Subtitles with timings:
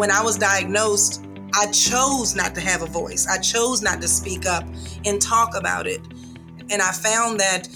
[0.00, 3.26] when I was diagnosed, I chose not to have a voice.
[3.26, 4.64] I chose not to speak up
[5.04, 6.00] and talk about it.
[6.70, 7.68] And I found that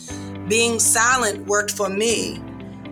[0.48, 2.42] being silent worked for me,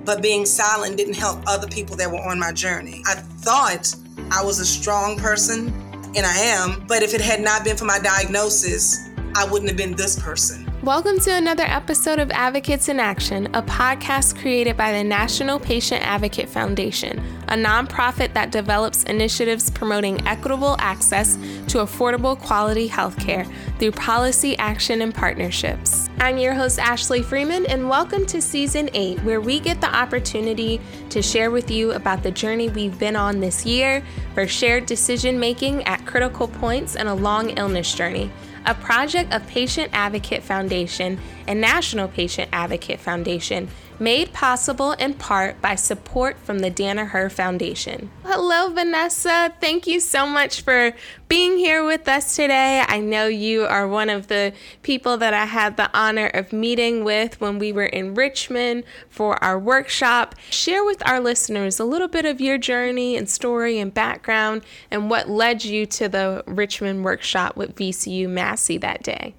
[0.04, 3.02] but being silent didn't help other people that were on my journey.
[3.06, 3.94] I thought
[4.30, 5.68] I was a strong person,
[6.14, 9.78] and I am, but if it had not been for my diagnosis, I wouldn't have
[9.78, 10.70] been this person.
[10.82, 16.04] Welcome to another episode of Advocates in Action, a podcast created by the National Patient
[16.04, 21.36] Advocate Foundation, a nonprofit that develops initiatives promoting equitable access
[21.68, 23.48] to affordable quality healthcare
[23.78, 26.10] through policy action and partnerships.
[26.22, 30.80] I'm your host, Ashley Freeman, and welcome to Season 8, where we get the opportunity
[31.10, 35.40] to share with you about the journey we've been on this year for shared decision
[35.40, 38.30] making at critical points in a long illness journey.
[38.66, 41.18] A project of Patient Advocate Foundation
[41.48, 43.66] and National Patient Advocate Foundation,
[43.98, 48.10] made possible in part by support from the Danaher Foundation.
[48.24, 49.52] Hello, Vanessa.
[49.60, 50.92] Thank you so much for
[51.28, 52.84] being here with us today.
[52.86, 57.04] I know you are one of the people that I had the honor of meeting
[57.04, 60.34] with when we were in Richmond for our workshop.
[60.50, 65.10] Share with our listeners a little bit of your journey and story and background and
[65.10, 69.34] what led you to the Richmond workshop with VCU Massey that day.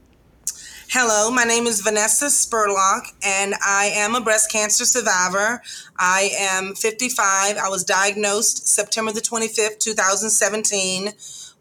[0.95, 5.59] Hello, my name is Vanessa Spurlock, and I am a breast cancer survivor.
[5.97, 7.57] I am 55.
[7.57, 11.13] I was diagnosed September the 25th, 2017,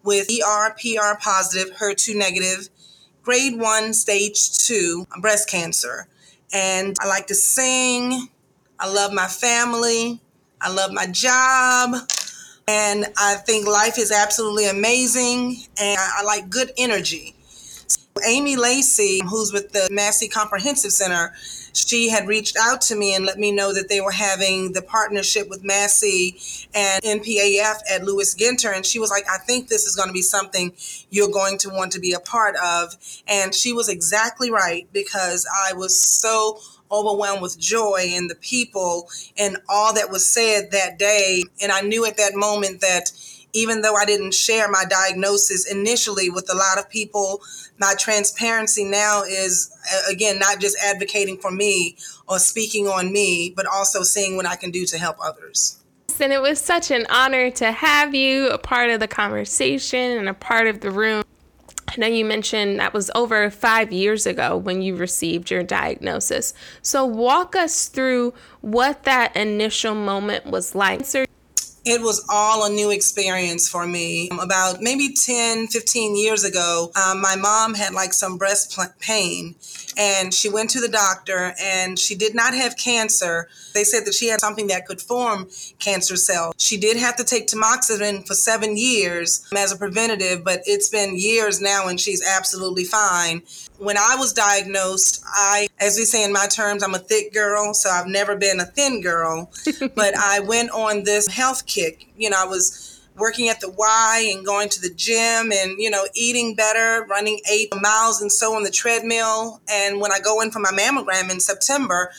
[0.05, 2.69] with ERPR positive, HER2 negative,
[3.23, 6.09] grade one, stage two breast cancer.
[6.53, 8.29] And I like to sing.
[8.79, 10.21] I love my family.
[10.61, 12.07] I love my job.
[12.69, 15.57] And I think life is absolutely amazing.
[15.81, 17.35] And I, like good energy.
[18.27, 21.33] Amy Lacey, who's with the Massey Comprehensive Center,
[21.75, 24.83] she had reached out to me and let me know that they were having the
[24.83, 26.37] partnership with Massey
[26.75, 28.75] and NPAF at Lewis Ginter.
[28.75, 30.73] And she was like, I think this is going to be something
[31.11, 32.97] you're going to want to be a part of.
[33.27, 36.59] And she was exactly right because I was so
[36.91, 41.43] overwhelmed with joy and the people and all that was said that day.
[41.63, 43.13] And I knew at that moment that
[43.53, 47.43] even though I didn't share my diagnosis initially with a lot of people,
[47.79, 49.71] my transparency now is,
[50.11, 51.97] again, not just advocating for me
[52.29, 55.79] or speaking on me, but also seeing what I can do to help others.
[56.21, 60.29] And it was such an honor to have you a part of the conversation and
[60.29, 61.25] a part of the room.
[61.89, 66.55] I know you mentioned that was over five years ago when you received your diagnosis.
[66.81, 71.05] So, walk us through what that initial moment was like.
[71.85, 74.31] It was all a new experience for me.
[74.41, 79.57] About maybe 10, 15 years ago, um, my mom had like some breast pain
[79.97, 83.49] and she went to the doctor and she did not have cancer.
[83.75, 85.49] They said that she had something that could form
[85.79, 86.55] cancer cells.
[86.59, 91.19] She did have to take tamoxifen for seven years as a preventative, but it's been
[91.19, 93.43] years now and she's absolutely fine.
[93.79, 97.75] When I was diagnosed, I, as we say in my terms, I'm a thick girl,
[97.75, 99.51] so I've never been a thin girl,
[99.95, 102.09] but I went on this health kick.
[102.17, 105.91] You know, I was working at the Y and going to the gym and, you
[105.91, 109.61] know, eating better, running eight miles and so on the treadmill.
[109.71, 112.11] And when I go in for my mammogram in September,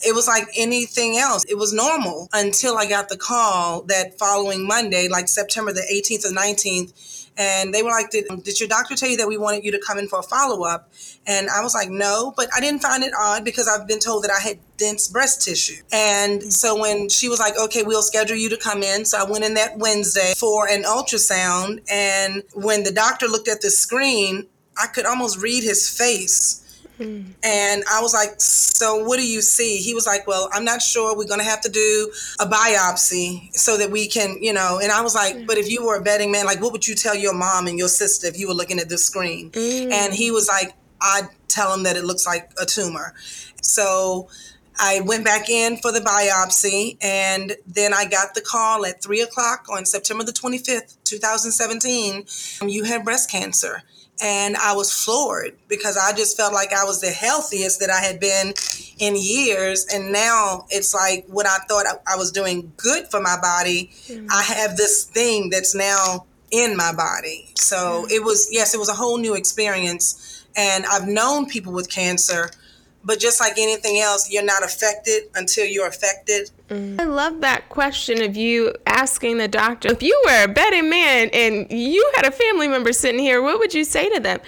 [0.00, 1.44] it was like anything else.
[1.44, 6.24] It was normal until I got the call that following Monday, like September the 18th
[6.24, 9.64] or 19th and they were like, did, did your doctor tell you that we wanted
[9.64, 10.92] you to come in for a follow up?
[11.24, 14.24] And I was like, no, but I didn't find it odd because I've been told
[14.24, 15.82] that I had dense breast tissue.
[15.92, 19.04] And so when she was like, okay, we'll schedule you to come in.
[19.04, 21.80] So I went in that Wednesday for an ultrasound.
[21.88, 26.64] And when the doctor looked at the screen, I could almost read his face
[27.00, 29.78] and I was like, So what do you see?
[29.78, 31.16] He was like, Well, I'm not sure.
[31.16, 34.80] We're going to have to do a biopsy so that we can, you know.
[34.82, 36.94] And I was like, But if you were a betting man, like, what would you
[36.94, 39.50] tell your mom and your sister if you were looking at this screen?
[39.50, 39.92] Mm.
[39.92, 43.14] And he was like, I'd tell him that it looks like a tumor.
[43.62, 44.28] So
[44.78, 49.20] I went back in for the biopsy, and then I got the call at three
[49.20, 52.68] o'clock on September the 25th, 2017.
[52.68, 53.82] You had breast cancer.
[54.20, 58.00] And I was floored because I just felt like I was the healthiest that I
[58.00, 58.52] had been
[58.98, 59.86] in years.
[59.92, 63.90] And now it's like what I thought I, I was doing good for my body.
[64.06, 64.26] Mm-hmm.
[64.30, 67.50] I have this thing that's now in my body.
[67.54, 68.10] So mm-hmm.
[68.10, 70.44] it was, yes, it was a whole new experience.
[70.56, 72.50] And I've known people with cancer
[73.04, 76.50] but just like anything else, you're not affected until you're affected.
[76.68, 77.00] Mm.
[77.00, 81.30] I love that question of you asking the doctor if you were a betting man
[81.32, 84.40] and you had a family member sitting here, what would you say to them?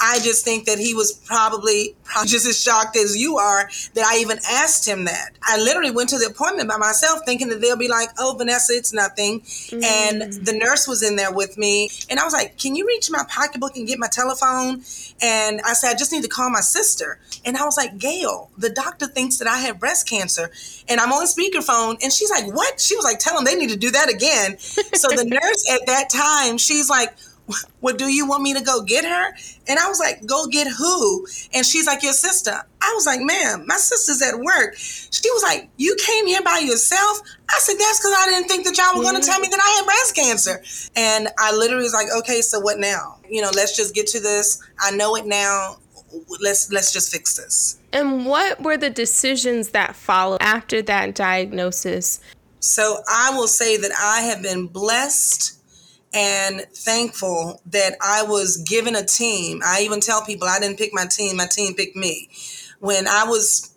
[0.00, 4.04] I just think that he was probably, probably just as shocked as you are that
[4.04, 5.30] I even asked him that.
[5.42, 8.74] I literally went to the appointment by myself thinking that they'll be like, oh, Vanessa,
[8.74, 9.40] it's nothing.
[9.40, 9.84] Mm.
[9.84, 11.90] And the nurse was in there with me.
[12.10, 14.82] And I was like, can you reach my pocketbook and get my telephone?
[15.22, 17.18] And I said, I just need to call my sister.
[17.44, 20.50] And I was like, Gail, the doctor thinks that I have breast cancer.
[20.88, 21.96] And I'm on speakerphone.
[22.02, 22.80] And she's like, what?
[22.80, 24.58] She was like, tell them they need to do that again.
[24.58, 27.14] so the nurse at that time, she's like,
[27.80, 29.34] well, do you want me to go get her?
[29.68, 31.26] And I was like, go get who?
[31.54, 32.52] And she's like, your sister.
[32.80, 34.76] I was like, ma'am, my sister's at work.
[34.76, 37.20] She was like, you came here by yourself?
[37.50, 39.60] I said, that's because I didn't think that y'all were going to tell me that
[39.60, 40.90] I had breast cancer.
[40.96, 43.18] And I literally was like, okay, so what now?
[43.28, 44.62] You know, let's just get to this.
[44.80, 45.78] I know it now.
[46.40, 47.78] Let's let's just fix this.
[47.92, 52.20] And what were the decisions that followed after that diagnosis?
[52.60, 55.55] So I will say that I have been blessed
[56.16, 59.60] and thankful that I was given a team.
[59.62, 62.30] I even tell people I didn't pick my team, my team picked me.
[62.80, 63.74] When I was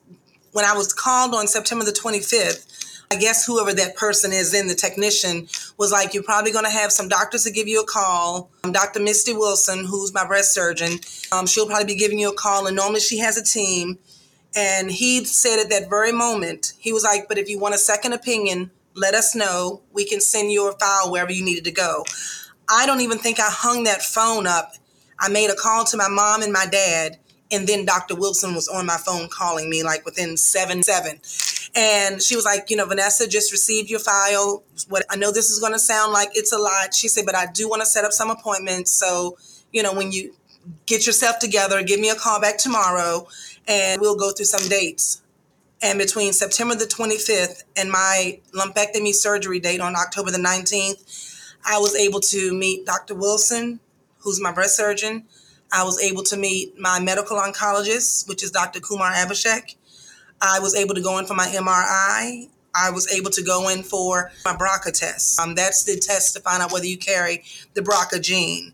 [0.54, 2.66] when I was called on September the 25th,
[3.12, 5.48] I guess whoever that person is in the technician
[5.78, 8.50] was like, You're probably going to have some doctors to give you a call.
[8.64, 9.02] Um, Dr.
[9.02, 11.00] Misty Wilson, who's my breast surgeon,
[11.34, 12.68] um, she'll probably be giving you a call.
[12.68, 14.00] And normally she has a team.
[14.56, 17.80] And he said at that very moment, he was like, But if you want a
[17.80, 19.82] second opinion, let us know.
[19.94, 22.04] We can send your file wherever you needed to go.
[22.70, 24.74] I don't even think I hung that phone up.
[25.20, 27.18] I made a call to my mom and my dad,
[27.52, 28.16] and then Dr.
[28.16, 31.20] Wilson was on my phone calling me like within seven seven.
[31.76, 34.64] And she was like, you know, Vanessa just received your file.
[34.88, 36.94] What I know this is gonna sound like it's a lot.
[36.94, 38.92] She said, but I do want to set up some appointments.
[38.92, 39.38] So,
[39.72, 40.36] you know, when you
[40.86, 43.28] get yourself together, give me a call back tomorrow
[43.68, 45.19] and we'll go through some dates.
[45.82, 51.78] And between September the 25th and my lumpectomy surgery date on October the 19th, I
[51.80, 53.16] was able to meet Dr.
[53.16, 53.80] Wilson,
[54.20, 55.26] who's my breast surgeon.
[55.72, 58.80] I was able to meet my medical oncologist, which is Dr.
[58.80, 59.76] Kumar Abhishek.
[60.42, 62.50] I was able to go in for my MRI.
[62.76, 65.40] I was able to go in for my BRCA test.
[65.40, 67.44] Um, that's the test to find out whether you carry
[67.74, 68.74] the BRCA gene.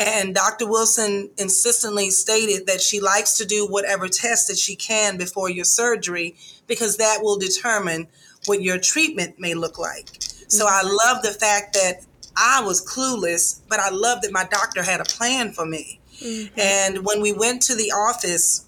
[0.00, 0.66] And Dr.
[0.66, 5.66] Wilson insistently stated that she likes to do whatever test that she can before your
[5.66, 6.36] surgery
[6.66, 8.08] because that will determine
[8.46, 10.08] what your treatment may look like.
[10.48, 12.00] So I love the fact that
[12.34, 16.00] I was clueless, but I love that my doctor had a plan for me.
[16.22, 16.58] Mm-hmm.
[16.58, 18.66] And when we went to the office,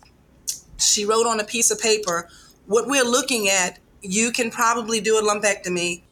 [0.77, 2.29] she wrote on a piece of paper,
[2.67, 6.03] what we're looking at, you can probably do a lumpectomy,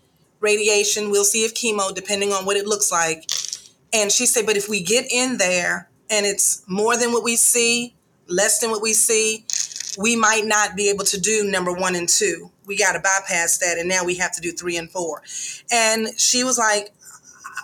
[0.41, 3.25] radiation, we'll see if chemo, depending on what it looks like
[3.93, 7.37] and she said, but if we get in there and it's more than what we
[7.37, 7.95] see,
[8.29, 9.45] less than what we see,
[9.99, 12.51] we might not be able to do number one and two.
[12.67, 13.79] We got to bypass that.
[13.79, 15.23] And now we have to do three and four.
[15.73, 16.93] And she was like,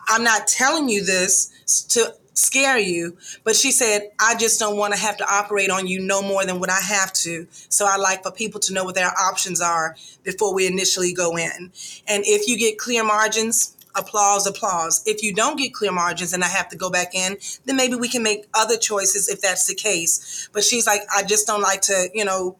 [0.08, 4.94] I'm not telling you this to scare you, but she said, I just don't want
[4.94, 7.46] to have to operate on you no more than what I have to.
[7.50, 11.36] So I like for people to know what their options are before we initially go
[11.36, 11.72] in.
[12.06, 15.02] And if you get clear margins, applause, applause.
[15.06, 17.94] If you don't get clear margins and I have to go back in, then maybe
[17.96, 20.48] we can make other choices if that's the case.
[20.52, 22.56] But she's like, I just don't like to, you know,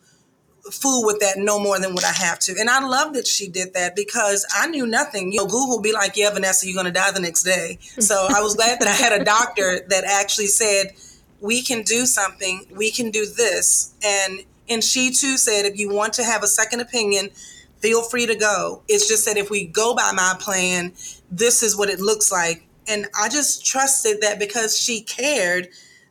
[0.71, 2.57] fool with that no more than what I have to.
[2.59, 5.33] And I love that she did that because I knew nothing.
[5.33, 7.79] You know, Google be like, yeah, Vanessa, you're going to die the next day.
[7.81, 10.93] So I was glad that I had a doctor that actually said,
[11.41, 13.95] we can do something, we can do this.
[14.05, 17.31] And and she too said, if you want to have a second opinion,
[17.79, 18.83] feel free to go.
[18.89, 20.93] It's just that if we go by my plan,
[21.31, 22.67] this is what it looks like.
[22.89, 25.69] And I just trusted that because she cared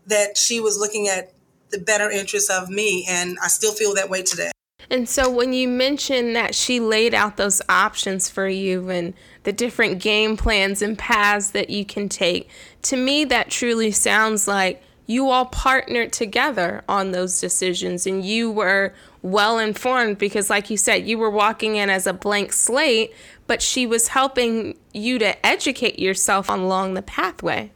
[0.07, 1.33] that she was looking at
[1.69, 3.05] the better interests of me.
[3.09, 4.51] And I still feel that way today.
[4.89, 9.53] And so when you mentioned that she laid out those options for you and the
[9.53, 12.49] different game plans and paths that you can take,
[12.83, 18.51] to me, that truly sounds like you all partnered together on those decisions and you
[18.51, 18.93] were
[19.25, 23.11] well informed because, like you said, you were walking in as a blank slate,
[23.47, 27.71] but she was helping you to educate yourself along the pathway.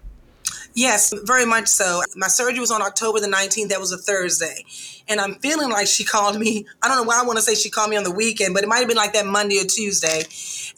[0.73, 2.01] Yes, very much so.
[2.15, 3.69] My surgery was on October the 19th.
[3.69, 4.65] That was a Thursday.
[5.07, 6.67] And I'm feeling like she called me.
[6.81, 8.63] I don't know why I want to say she called me on the weekend, but
[8.63, 10.23] it might have been like that Monday or Tuesday.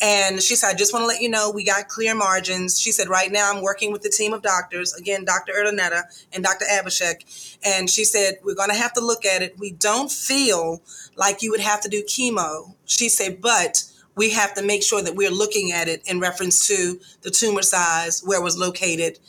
[0.01, 2.79] And she said, I just want to let you know we got clear margins.
[2.79, 5.53] She said, right now I'm working with the team of doctors, again, Dr.
[5.53, 6.65] Urdaneta and Dr.
[6.65, 7.57] Abhishek.
[7.63, 9.59] And she said, we're going to have to look at it.
[9.59, 10.81] We don't feel
[11.15, 12.73] like you would have to do chemo.
[12.85, 13.83] She said, but
[14.15, 17.61] we have to make sure that we're looking at it in reference to the tumor
[17.61, 19.19] size, where it was located,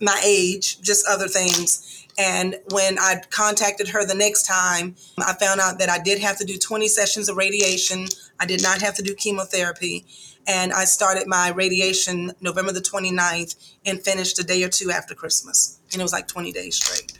[0.00, 2.06] my age, just other things.
[2.18, 6.36] And when I contacted her the next time, I found out that I did have
[6.38, 8.08] to do 20 sessions of radiation.
[8.38, 10.04] I did not have to do chemotherapy.
[10.46, 13.54] And I started my radiation November the 29th
[13.86, 15.78] and finished a day or two after Christmas.
[15.92, 17.12] And it was like 20 days straight.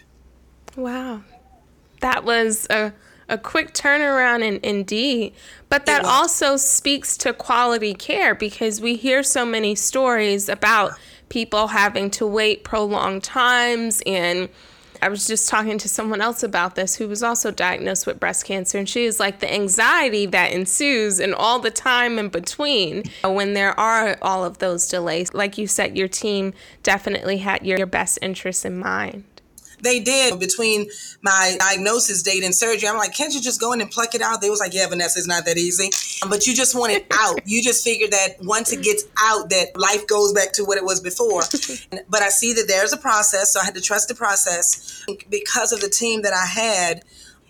[0.76, 1.22] Wow.
[2.00, 2.92] That was a,
[3.28, 5.34] a quick turnaround in, indeed.
[5.68, 10.92] But that also speaks to quality care because we hear so many stories about
[11.30, 14.48] people having to wait prolonged times and
[15.02, 18.44] I was just talking to someone else about this who was also diagnosed with breast
[18.44, 23.04] cancer, and she was like, the anxiety that ensues and all the time in between
[23.24, 25.32] when there are all of those delays.
[25.32, 29.24] Like you said, your team definitely had your, your best interests in mind.
[29.82, 30.86] They did between
[31.22, 32.88] my diagnosis date and surgery.
[32.88, 34.40] I'm like, can't you just go in and pluck it out?
[34.40, 35.90] They was like, yeah, Vanessa, it's not that easy.
[36.28, 37.40] But you just want it out.
[37.44, 40.84] you just figure that once it gets out, that life goes back to what it
[40.84, 41.42] was before.
[42.08, 45.72] but I see that there's a process, so I had to trust the process because
[45.72, 47.02] of the team that I had.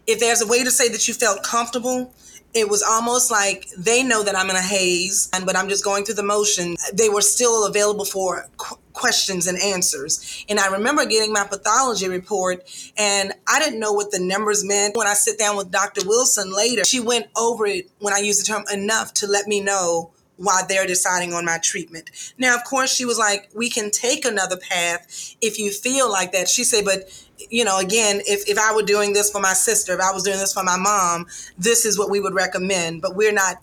[0.06, 2.12] If there's a way to say that you felt comfortable,
[2.52, 5.84] it was almost like they know that I'm in a haze, and but I'm just
[5.84, 6.76] going through the motion.
[6.92, 10.44] They were still available for qu- questions and answers.
[10.48, 12.64] And I remember getting my pathology report,
[12.96, 14.96] and I didn't know what the numbers meant.
[14.96, 16.06] When I sit down with Dr.
[16.06, 19.60] Wilson later, she went over it when I used the term enough to let me
[19.60, 22.10] know why they're deciding on my treatment.
[22.38, 26.32] Now, of course, she was like, we can take another path if you feel like
[26.32, 26.48] that.
[26.48, 27.10] She said, but
[27.48, 30.22] you know, again, if, if I were doing this for my sister, if I was
[30.22, 33.02] doing this for my mom, this is what we would recommend.
[33.02, 33.56] But we're not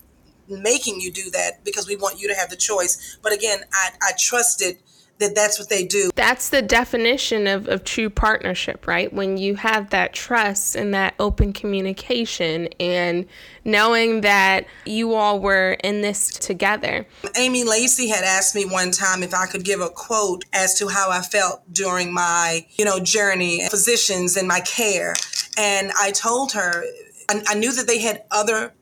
[0.50, 3.18] making you do that because we want you to have the choice.
[3.22, 4.78] But again, I, I trusted
[5.20, 6.10] that that's what they do.
[6.16, 9.12] That's the definition of, of true partnership, right?
[9.12, 13.26] When you have that trust and that open communication and
[13.66, 17.06] knowing that you all were in this together.
[17.36, 20.88] Amy Lacey had asked me one time if I could give a quote as to
[20.88, 25.16] how I felt during my, you know, journey, physicians and my care.
[25.58, 26.84] And I told her
[27.30, 28.74] I, I knew that they had other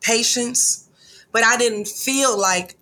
[0.00, 0.88] patients,
[1.32, 2.76] but I didn't feel like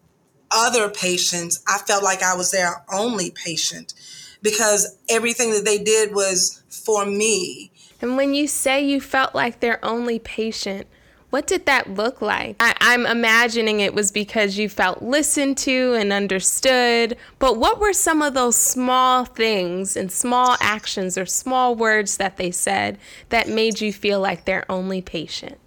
[0.51, 3.95] other patients, I felt like I was their only patient
[4.43, 7.73] because everything that they did was for me.
[8.01, 10.87] And when you say you felt like their only patient,
[11.31, 12.57] what did that look like?
[12.61, 17.79] I, am I'm imagining it was because you felt listened to and understood, but what
[17.79, 22.97] were some of those small things and small actions or small words that they said
[23.29, 25.59] that made you feel like their only patient?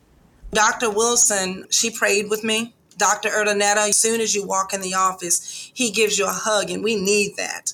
[0.51, 0.89] Dr.
[0.89, 2.73] Wilson, she prayed with me.
[3.01, 3.29] Dr.
[3.29, 6.83] Urdaneta, as soon as you walk in the office, he gives you a hug, and
[6.83, 7.73] we need that.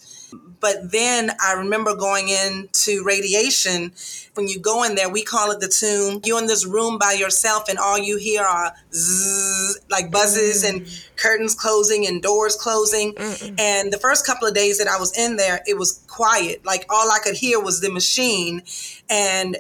[0.61, 3.91] But then I remember going into radiation.
[4.35, 6.21] When you go in there, we call it the tomb.
[6.23, 10.69] You're in this room by yourself, and all you hear are zzz, like buzzes mm.
[10.69, 13.13] and curtains closing and doors closing.
[13.13, 13.59] Mm-mm.
[13.59, 16.65] And the first couple of days that I was in there, it was quiet.
[16.65, 18.61] Like all I could hear was the machine.
[19.09, 19.57] And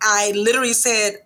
[0.00, 1.18] I literally said,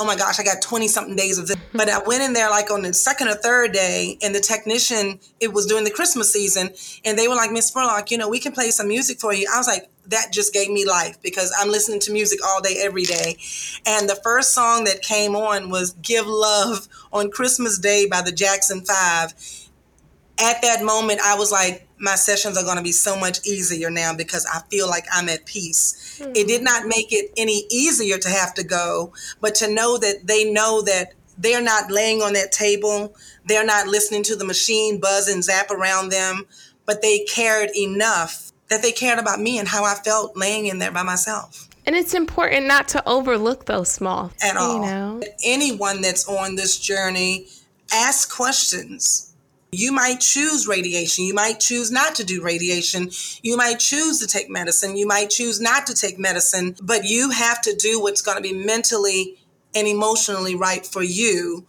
[0.00, 1.56] oh my gosh, I got 20 something days of this.
[1.56, 1.78] Mm-hmm.
[1.78, 5.20] But I went in there like on the second or third day, and the technician,
[5.40, 6.70] it was during the Christmas season,
[7.04, 9.48] and they were like, Miss Spurlock, you know, we can play some music for you.
[9.52, 12.76] I was like, that just gave me life because I'm listening to music all day,
[12.80, 13.36] every day.
[13.86, 18.32] And the first song that came on was Give Love on Christmas Day by the
[18.32, 19.34] Jackson Five.
[20.38, 23.90] At that moment, I was like, my sessions are going to be so much easier
[23.90, 26.18] now because I feel like I'm at peace.
[26.20, 26.32] Mm-hmm.
[26.34, 30.26] It did not make it any easier to have to go, but to know that
[30.26, 35.00] they know that they're not laying on that table, they're not listening to the machine
[35.00, 36.46] buzz and zap around them,
[36.84, 40.78] but they cared enough that they cared about me and how I felt laying in
[40.78, 41.68] there by myself.
[41.84, 44.74] And it's important not to overlook those small at all.
[44.74, 45.22] You know?
[45.44, 47.46] Anyone that's on this journey,
[47.92, 49.35] ask questions
[49.72, 51.24] you might choose radiation.
[51.24, 53.10] You might choose not to do radiation.
[53.42, 54.96] You might choose to take medicine.
[54.96, 58.42] You might choose not to take medicine, but you have to do what's going to
[58.42, 59.36] be mentally
[59.74, 61.66] and emotionally right for you.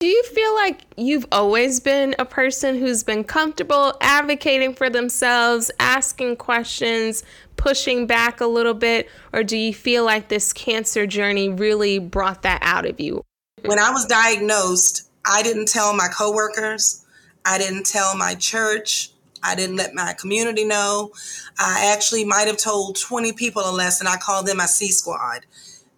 [0.00, 5.72] Do you feel like you've always been a person who's been comfortable advocating for themselves,
[5.80, 7.24] asking questions,
[7.56, 9.08] pushing back a little bit?
[9.32, 13.24] Or do you feel like this cancer journey really brought that out of you?
[13.64, 17.04] When I was diagnosed, I didn't tell my coworkers.
[17.48, 19.10] I didn't tell my church.
[19.42, 21.12] I didn't let my community know.
[21.58, 24.90] I actually might have told 20 people or less, and I called them my C
[24.90, 25.46] squad.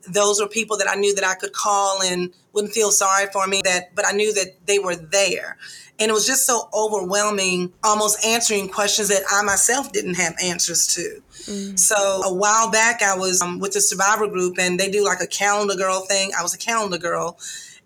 [0.09, 3.49] Those were people that I knew that I could call and wouldn't feel sorry for
[3.49, 3.63] me.
[3.65, 5.57] That, but I knew that they were there,
[5.99, 10.87] and it was just so overwhelming, almost answering questions that I myself didn't have answers
[10.95, 11.23] to.
[11.51, 11.79] Mm.
[11.79, 15.21] So a while back, I was um, with the survivor group, and they do like
[15.21, 16.31] a calendar girl thing.
[16.39, 17.39] I was a calendar girl,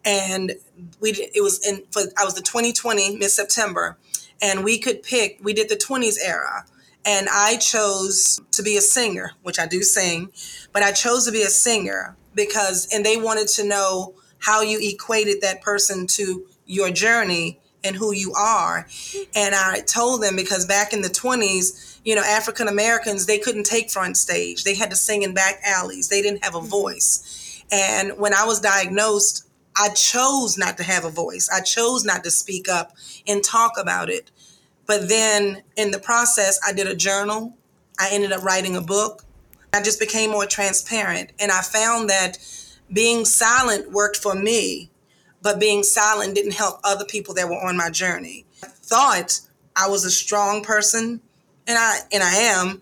[0.05, 0.53] and
[1.01, 3.99] we it was in for I was the 2020 mid September,
[4.43, 5.39] and we could pick.
[5.43, 6.67] We did the 20s era,
[7.05, 10.31] and I chose to be a singer, which I do sing,
[10.73, 14.79] but I chose to be a singer because, and they wanted to know how you
[14.81, 18.87] equated that person to your journey and who you are.
[19.35, 23.65] And I told them because back in the 20s, you know, African Americans, they couldn't
[23.65, 24.65] take front stage.
[24.65, 26.09] They had to sing in back alleys.
[26.09, 26.69] They didn't have a mm-hmm.
[26.69, 27.63] voice.
[27.71, 31.49] And when I was diagnosed, I chose not to have a voice.
[31.53, 32.93] I chose not to speak up
[33.27, 34.31] and talk about it.
[34.87, 37.57] But then in the process, I did a journal.
[37.99, 39.25] I ended up writing a book.
[39.73, 41.33] I just became more transparent.
[41.41, 42.39] And I found that
[42.93, 44.91] being silent worked for me,
[45.43, 48.47] but being silent didn't help other people that were on my journey.
[48.63, 49.41] I thought
[49.75, 51.21] I was a strong person,
[51.67, 52.81] and I and I am,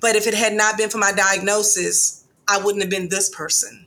[0.00, 3.86] but if it had not been for my diagnosis, I wouldn't have been this person.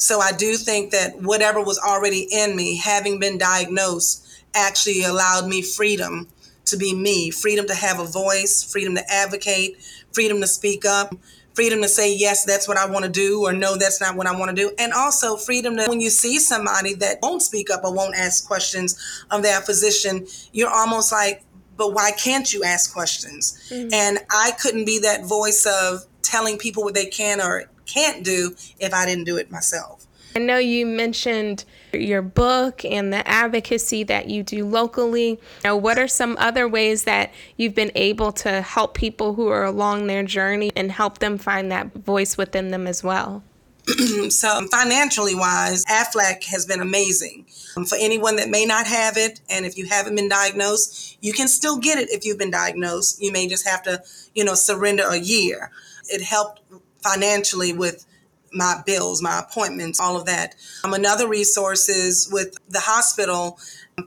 [0.00, 5.46] So I do think that whatever was already in me, having been diagnosed, actually allowed
[5.46, 6.26] me freedom
[6.64, 9.76] to be me, freedom to have a voice, freedom to advocate,
[10.12, 11.14] freedom to speak up,
[11.52, 14.26] freedom to say, yes, that's what I want to do, or no, that's not what
[14.26, 14.72] I want to do.
[14.78, 18.46] And also freedom to, when you see somebody that won't speak up or won't ask
[18.46, 18.98] questions
[19.30, 21.42] of their physician, you're almost like,
[21.76, 23.62] but why can't you ask questions?
[23.68, 23.92] Mm-hmm.
[23.92, 28.54] And I couldn't be that voice of telling people what they can or can't do
[28.78, 30.06] if I didn't do it myself.
[30.34, 35.40] I know you mentioned your book and the advocacy that you do locally.
[35.64, 39.64] Know, what are some other ways that you've been able to help people who are
[39.64, 43.42] along their journey and help them find that voice within them as well?
[44.28, 47.46] so, financially wise, AFLAC has been amazing.
[47.76, 51.32] Um, for anyone that may not have it, and if you haven't been diagnosed, you
[51.32, 53.20] can still get it if you've been diagnosed.
[53.22, 54.02] You may just have to,
[54.34, 55.70] you know, surrender a year.
[56.08, 56.60] It helped
[57.02, 58.06] financially with
[58.52, 60.54] my bills, my appointments, all of that.
[60.84, 63.58] Um, another resource is with the hospital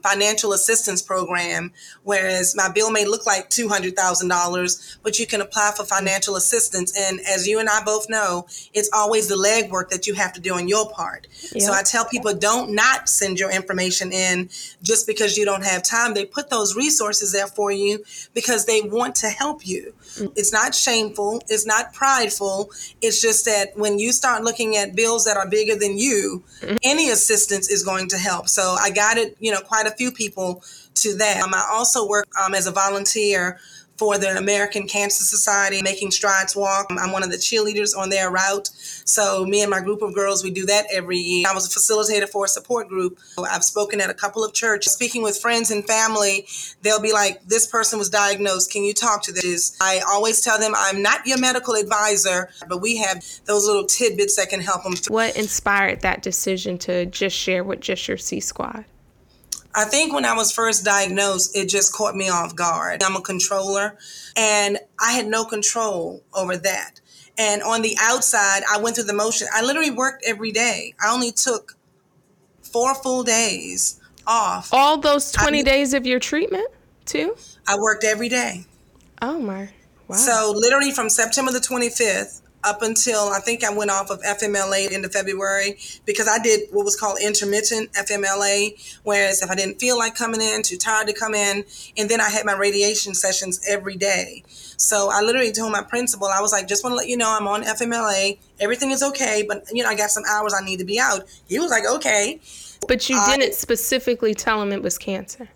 [0.02, 1.72] financial assistance program,
[2.02, 6.96] whereas my bill may look like $200,000, but you can apply for financial assistance.
[6.96, 10.40] And as you and I both know, it's always the legwork that you have to
[10.40, 11.26] do on your part.
[11.52, 11.62] Yep.
[11.62, 14.48] So I tell people don't not send your information in
[14.82, 16.14] just because you don't have time.
[16.14, 19.94] They put those resources there for you because they want to help you.
[20.16, 20.32] Mm.
[20.36, 22.70] It's not shameful, it's not prideful.
[23.00, 26.78] It's just that when you start looking at bills that are bigger than you, mm.
[26.82, 28.48] any assistance is going to help.
[28.48, 30.62] So I got it, you know, quite a few people
[30.94, 31.42] to that.
[31.42, 33.58] Um, I also work um, as a volunteer
[33.96, 36.86] for the American Cancer Society, Making Strides Walk.
[36.90, 38.68] I'm one of the cheerleaders on their route.
[39.04, 41.46] So, me and my group of girls, we do that every year.
[41.48, 43.18] I was a facilitator for a support group.
[43.38, 44.92] I've spoken at a couple of churches.
[44.92, 46.46] Speaking with friends and family,
[46.82, 48.72] they'll be like, This person was diagnosed.
[48.72, 49.76] Can you talk to this?
[49.80, 54.36] I always tell them, I'm not your medical advisor, but we have those little tidbits
[54.36, 54.94] that can help them.
[55.08, 58.84] What inspired that decision to just share with just your C Squad?
[59.74, 63.02] I think when I was first diagnosed, it just caught me off guard.
[63.02, 63.98] I'm a controller
[64.36, 67.00] and I had no control over that.
[67.36, 69.48] And on the outside, I went through the motion.
[69.52, 70.94] I literally worked every day.
[71.04, 71.76] I only took
[72.62, 74.72] four full days off.
[74.72, 76.68] All those 20 I, days of your treatment,
[77.06, 77.36] too?
[77.66, 78.66] I worked every day.
[79.20, 79.70] Oh, my.
[80.06, 80.16] Wow.
[80.16, 84.90] So, literally from September the 25th up until I think I went off of FMLA
[84.90, 88.98] into February because I did what was called intermittent FMLA.
[89.02, 91.64] Whereas if I didn't feel like coming in, too tired to come in,
[91.96, 94.42] and then I had my radiation sessions every day.
[94.76, 97.34] So I literally told my principal, I was like, just want to let you know
[97.36, 98.38] I'm on FMLA.
[98.60, 101.24] Everything is okay, but you know, I got some hours I need to be out.
[101.48, 102.40] He was like, okay.
[102.88, 105.48] But you didn't specifically tell him it was cancer.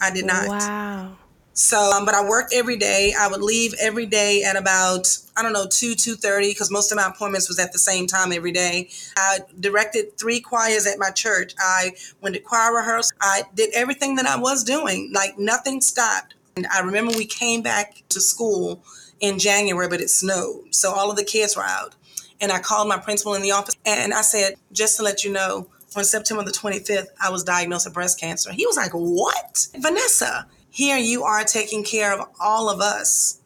[0.00, 0.48] I did not.
[0.48, 1.16] Wow.
[1.58, 3.12] So, um, but I worked every day.
[3.18, 6.92] I would leave every day at about I don't know two two thirty because most
[6.92, 8.90] of my appointments was at the same time every day.
[9.16, 11.54] I directed three choirs at my church.
[11.58, 13.16] I went to choir rehearsal.
[13.20, 15.10] I did everything that I was doing.
[15.12, 16.36] Like nothing stopped.
[16.54, 18.84] And I remember we came back to school
[19.18, 21.96] in January, but it snowed, so all of the kids were out.
[22.40, 25.32] And I called my principal in the office and I said, just to let you
[25.32, 25.66] know,
[25.96, 28.52] on September the 25th, I was diagnosed with breast cancer.
[28.52, 29.66] He was like, What?
[29.76, 30.46] Vanessa,
[30.78, 33.40] here you are taking care of all of us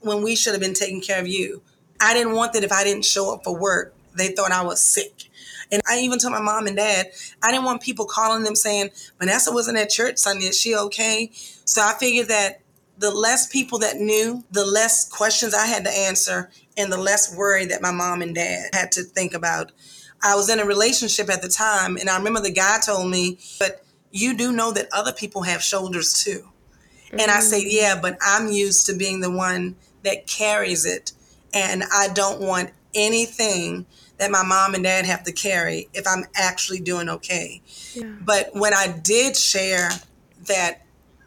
[0.00, 1.60] when we should have been taking care of you.
[2.00, 4.80] I didn't want that if I didn't show up for work, they thought I was
[4.80, 5.24] sick.
[5.72, 7.08] And I even told my mom and dad,
[7.42, 10.44] I didn't want people calling them saying, Vanessa wasn't at church Sunday.
[10.44, 11.32] Is she okay?
[11.32, 12.60] So I figured that
[12.96, 17.34] the less people that knew, the less questions I had to answer, and the less
[17.34, 19.72] worry that my mom and dad had to think about.
[20.22, 23.40] I was in a relationship at the time, and I remember the guy told me,
[23.58, 26.44] but you do know that other people have shoulders too.
[27.08, 27.20] Mm-hmm.
[27.20, 27.68] And I say, mm.
[27.70, 31.12] yeah, but I'm used to being the one that carries it.
[31.54, 33.86] And I don't want anything
[34.18, 37.62] that my mom and dad have to carry if I'm actually doing okay.
[37.94, 38.14] Yeah.
[38.20, 39.90] But when I did share
[40.46, 40.82] that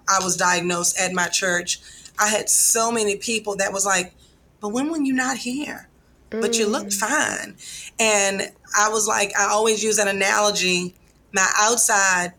[0.07, 1.79] I was diagnosed at my church,
[2.19, 4.13] I had so many people that was like,
[4.59, 5.87] but when were you not here?
[6.29, 6.99] But you looked mm.
[6.99, 7.57] fine.
[7.99, 10.95] And I was like, I always use an analogy.
[11.33, 12.31] My outside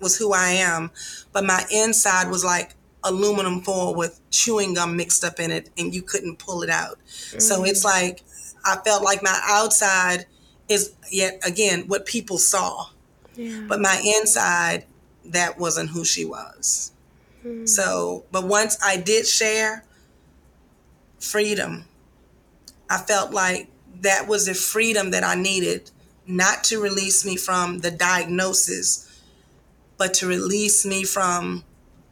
[0.00, 0.90] was who I am,
[1.32, 5.94] but my inside was like aluminum foil with chewing gum mixed up in it and
[5.94, 6.98] you couldn't pull it out.
[7.06, 7.40] Mm-hmm.
[7.40, 8.22] So it's like
[8.64, 10.26] I felt like my outside
[10.68, 12.86] is yet again what people saw.
[13.34, 13.64] Yeah.
[13.68, 14.86] But my inside
[15.26, 16.92] that wasn't who she was.
[17.44, 17.66] Mm-hmm.
[17.66, 19.84] So, but once I did share
[21.18, 21.84] freedom,
[22.90, 23.68] I felt like
[24.00, 25.90] that was the freedom that I needed
[26.26, 29.05] not to release me from the diagnosis,
[29.98, 31.64] but to release me from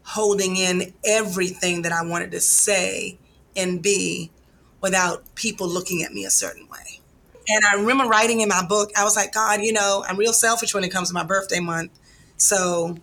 [0.05, 3.19] holding in everything that I wanted to say
[3.57, 4.31] and be
[4.81, 7.01] without people looking at me a certain way.
[7.49, 10.33] And I remember writing in my book, I was like, God, you know, I'm real
[10.33, 11.91] selfish when it comes to my birthday month.
[12.37, 12.97] So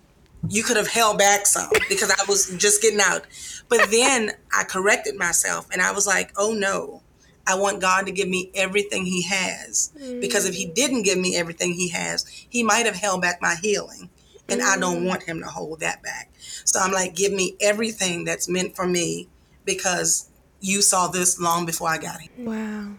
[0.48, 3.26] you could have held back some because I was just getting out.
[3.68, 7.02] But then I corrected myself and I was like, oh no,
[7.48, 9.92] I want God to give me everything He has.
[10.20, 10.76] Because if He mm.
[10.76, 14.11] didn't give me everything He has, He might have held back my healing.
[14.52, 16.32] And I don't want Him to hold that back.
[16.66, 19.30] So I'm like, give me everything that's meant for me
[19.66, 22.32] because you saw this long before I got here.
[22.38, 22.94] Wow.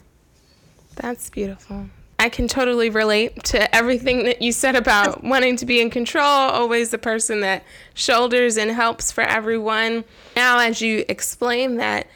[0.97, 1.87] That's beautiful.
[2.19, 6.25] I can totally relate to everything that you said about wanting to be in control,
[6.25, 10.05] always the person that shoulders and helps for everyone.
[10.37, 12.07] Now, as you explain that,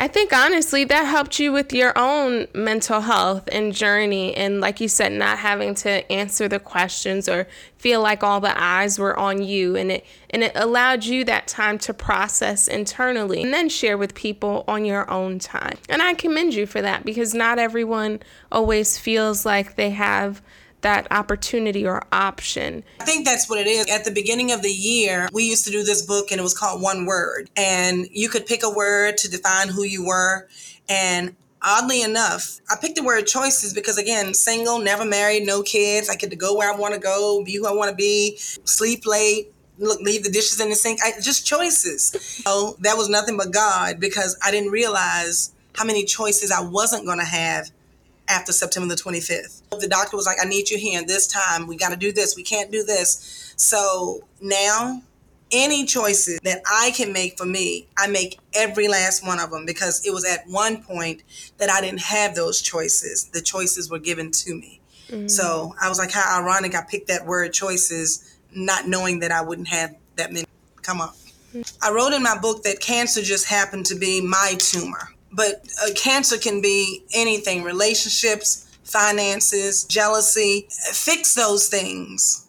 [0.00, 4.34] I think honestly that helped you with your own mental health and journey.
[4.34, 8.58] And like you said, not having to answer the questions or feel like all the
[8.58, 9.76] eyes were on you.
[9.76, 14.14] And it, and it allowed you that time to process internally and then share with
[14.14, 15.76] people on your own time.
[15.90, 20.40] And I commend you for that because not everyone always feels like they have
[20.82, 22.82] that opportunity or option.
[23.00, 23.86] I think that's what it is.
[23.88, 26.56] At the beginning of the year, we used to do this book and it was
[26.56, 27.50] called One Word.
[27.56, 30.48] And you could pick a word to define who you were.
[30.88, 36.08] And oddly enough, I picked the word choices because again, single, never married, no kids.
[36.08, 38.36] I get to go where I want to go, be who I want to be,
[38.38, 41.00] sleep late, look, leave the dishes in the sink.
[41.02, 42.10] I, just choices.
[42.44, 47.06] So that was nothing but God because I didn't realize how many choices I wasn't
[47.06, 47.70] going to have
[48.30, 49.62] after September the 25th.
[49.80, 51.66] The doctor was like, I need your hand this time.
[51.66, 52.36] We got to do this.
[52.36, 53.52] We can't do this.
[53.56, 55.02] So now,
[55.52, 59.66] any choices that I can make for me, I make every last one of them
[59.66, 61.22] because it was at one point
[61.58, 63.24] that I didn't have those choices.
[63.24, 64.80] The choices were given to me.
[65.08, 65.26] Mm-hmm.
[65.26, 69.42] So I was like, how ironic I picked that word choices, not knowing that I
[69.42, 70.46] wouldn't have that many
[70.82, 71.16] come up.
[71.52, 71.62] Mm-hmm.
[71.82, 75.08] I wrote in my book that cancer just happened to be my tumor.
[75.32, 80.66] But uh, cancer can be anything relationships, finances, jealousy.
[80.92, 82.48] Fix those things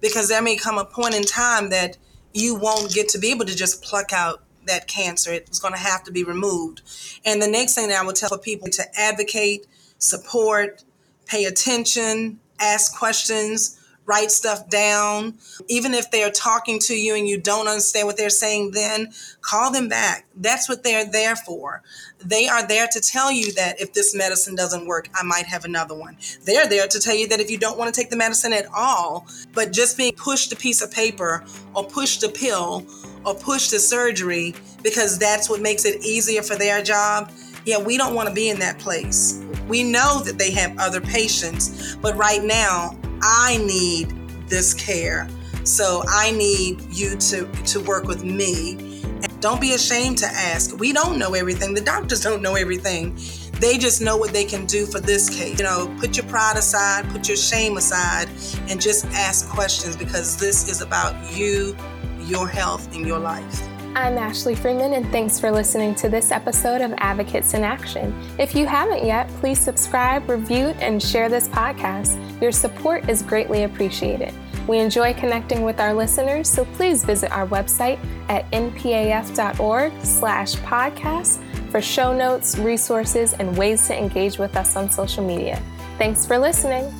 [0.00, 1.96] because there may come a point in time that
[2.32, 5.32] you won't get to be able to just pluck out that cancer.
[5.32, 6.82] It's going to have to be removed.
[7.24, 9.66] And the next thing that I would tell people to advocate,
[9.98, 10.84] support,
[11.26, 15.34] pay attention, ask questions, write stuff down.
[15.68, 19.70] Even if they're talking to you and you don't understand what they're saying, then call
[19.70, 20.26] them back.
[20.36, 21.82] That's what they're there for.
[22.24, 25.64] They are there to tell you that if this medicine doesn't work, I might have
[25.64, 26.16] another one.
[26.44, 28.66] They're there to tell you that if you don't want to take the medicine at
[28.74, 32.86] all, but just being pushed a piece of paper or pushed a pill
[33.24, 37.30] or pushed a surgery because that's what makes it easier for their job.
[37.64, 39.42] Yeah, we don't want to be in that place.
[39.66, 44.12] We know that they have other patients, but right now, I need
[44.48, 45.28] this care.
[45.64, 49.02] So I need you to, to work with me.
[49.02, 50.78] And don't be ashamed to ask.
[50.78, 51.74] We don't know everything.
[51.74, 53.18] The doctors don't know everything.
[53.60, 55.58] They just know what they can do for this case.
[55.58, 58.28] You know, put your pride aside, put your shame aside,
[58.68, 61.76] and just ask questions because this is about you,
[62.20, 63.75] your health, and your life.
[63.96, 68.14] I'm Ashley Freeman, and thanks for listening to this episode of Advocates in Action.
[68.38, 72.20] If you haven't yet, please subscribe, review, and share this podcast.
[72.38, 74.34] Your support is greatly appreciated.
[74.68, 81.70] We enjoy connecting with our listeners, so please visit our website at npaf.org slash podcast
[81.70, 85.58] for show notes, resources, and ways to engage with us on social media.
[85.96, 86.92] Thanks for listening.